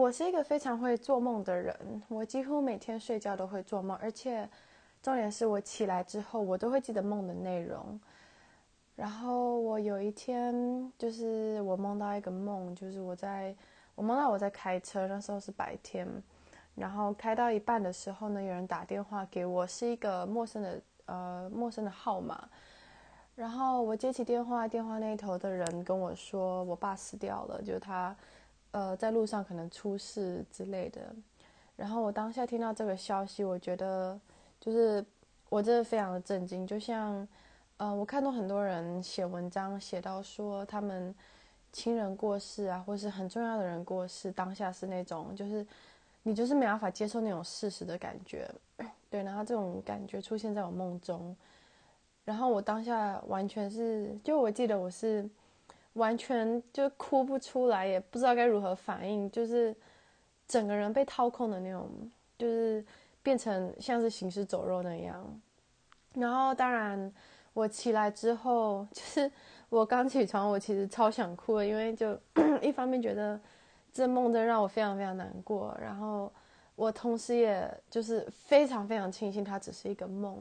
[0.00, 1.76] 我是一个非常会做梦的人，
[2.08, 4.48] 我几乎每天睡觉都会做梦，而且
[5.02, 8.00] 重点是我起来之后，我都会记得梦的内容。
[8.96, 13.54] 然后我有一天，就是我梦到一个梦，就是我在
[13.94, 16.08] 我梦到我在开车，那时候是白天，
[16.74, 22.48] 然后开到一半的时候呢，有人打电话给我，是一个陌生的呃陌生的号码。
[23.34, 28.16] 然后我接起电话，电话那头的人跟我说，我爸死掉了，就是他。
[28.72, 31.12] 呃，在路上可能出事之类的，
[31.74, 34.18] 然后我当下听到这个消息，我觉得
[34.60, 35.04] 就是
[35.48, 36.64] 我真的非常的震惊。
[36.64, 37.26] 就像，
[37.78, 41.12] 呃，我看到很多人写文章写到说，他们
[41.72, 45.66] 亲人过世啊，或是很重要的人过世，当下是那种就是
[46.22, 48.48] 你就是没办法接受那种事实的感觉，
[49.10, 51.36] 对，然后这种感觉出现在我梦中，
[52.24, 55.28] 然后我当下完全是，就我记得我是。
[55.94, 59.74] 完全就哭不出来，也不知道该如何反应，就是
[60.46, 61.90] 整个人被掏空的那种，
[62.38, 62.84] 就是
[63.22, 65.40] 变成像是行尸走肉那样。
[66.14, 67.12] 然后，当然
[67.52, 69.30] 我起来之后，就是
[69.68, 72.18] 我刚起床，我其实超想哭的，因为就
[72.62, 73.40] 一方面觉得
[73.92, 76.32] 这梦真让我非常非常难过，然后
[76.76, 80.38] 我同时也就是非常非常庆幸它只是一个梦。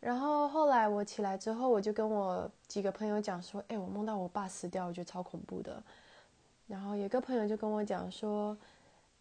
[0.00, 5.82] 然后后来我起来之后，我就跟我几个朋友讲说：“哎，我梦到我爸死掉，我觉得超恐怖的。”
[6.68, 8.56] 然后有个朋友就跟我讲说：“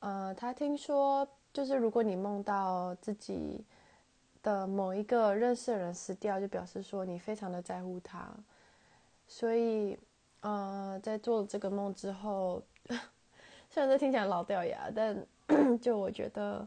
[0.00, 3.64] 呃，他听说就是如果你梦到自己
[4.42, 8.28] 的某一个认识的人死掉，就表示说你非常的在乎他。
[9.28, 9.96] 所以，
[10.40, 12.60] 呃，在做了这个梦之后，
[13.70, 15.24] 虽然这听起来老掉牙，但
[15.80, 16.66] 就我觉得。”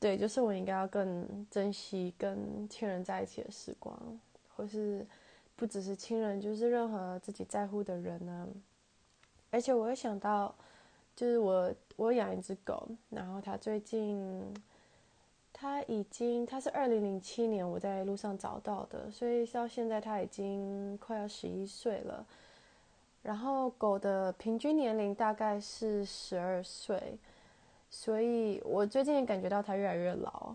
[0.00, 4.18] 对，就是我应该要更珍惜跟亲人在一起的时光，
[4.56, 5.06] 或是
[5.54, 8.48] 不只是亲人，就是任何自己在乎的人呢。
[9.50, 10.54] 而且我会想到，
[11.14, 14.42] 就是我我养一只狗，然后它最近，
[15.52, 22.26] 它已经它是二零零七年我在路上找到的，所以到现在它已经快要十一岁了。
[23.22, 27.18] 然后狗的平均年龄大概是十二岁。
[27.90, 30.54] 所以我最近也感觉到他越来越老，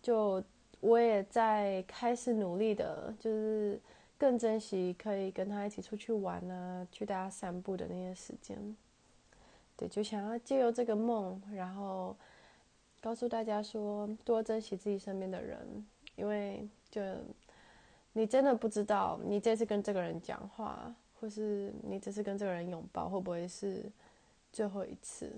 [0.00, 0.42] 就
[0.80, 3.78] 我也在开始努力的，就是
[4.16, 8.76] 更珍惜可以跟他一起出去玩啊，去大家散步的那些时间。
[9.76, 12.16] 对，就想要借由这个梦，然后
[13.00, 15.86] 告诉大家说，多珍惜自己身边的人，
[16.16, 17.02] 因为就
[18.14, 23.84] 你真的不知道，你这次跟这个人讲话，或是你这次跟这个人拥抱，会不会是
[24.50, 25.30] 最后一次。